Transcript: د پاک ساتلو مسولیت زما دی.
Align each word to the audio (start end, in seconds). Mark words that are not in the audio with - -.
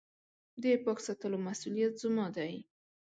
د 0.61 0.63
پاک 0.83 0.99
ساتلو 1.07 1.37
مسولیت 1.47 1.93
زما 2.03 2.25
دی. 2.35 2.53